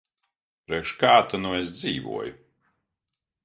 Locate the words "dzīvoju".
1.77-2.35